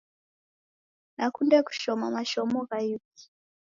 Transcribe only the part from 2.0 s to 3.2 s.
mashomo gha ighu